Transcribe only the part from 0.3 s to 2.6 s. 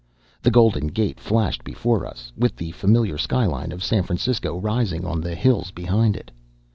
The Golden Gate flashed before us, with